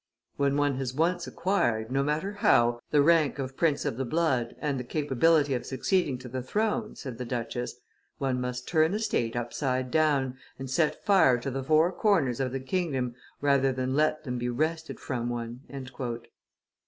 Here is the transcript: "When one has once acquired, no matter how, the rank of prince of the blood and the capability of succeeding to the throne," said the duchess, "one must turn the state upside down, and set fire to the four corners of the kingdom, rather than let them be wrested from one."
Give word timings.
"When 0.35 0.57
one 0.57 0.77
has 0.77 0.95
once 0.95 1.27
acquired, 1.27 1.91
no 1.91 2.01
matter 2.01 2.31
how, 2.33 2.79
the 2.89 3.03
rank 3.03 3.37
of 3.37 3.55
prince 3.55 3.85
of 3.85 3.97
the 3.97 4.03
blood 4.03 4.55
and 4.57 4.79
the 4.79 4.83
capability 4.83 5.53
of 5.53 5.63
succeeding 5.63 6.17
to 6.17 6.27
the 6.27 6.41
throne," 6.41 6.95
said 6.95 7.19
the 7.19 7.23
duchess, 7.23 7.75
"one 8.17 8.41
must 8.41 8.67
turn 8.67 8.93
the 8.93 8.99
state 8.99 9.35
upside 9.35 9.91
down, 9.91 10.39
and 10.57 10.71
set 10.71 11.05
fire 11.05 11.37
to 11.37 11.51
the 11.51 11.61
four 11.63 11.91
corners 11.91 12.39
of 12.39 12.51
the 12.51 12.59
kingdom, 12.59 13.13
rather 13.41 13.71
than 13.71 13.93
let 13.95 14.23
them 14.23 14.39
be 14.39 14.49
wrested 14.49 14.99
from 14.99 15.29
one." 15.29 15.61